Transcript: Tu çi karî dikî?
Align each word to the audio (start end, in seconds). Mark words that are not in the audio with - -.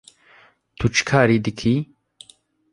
Tu 0.77 0.87
çi 0.95 1.03
karî 1.09 1.37
dikî? 1.45 1.75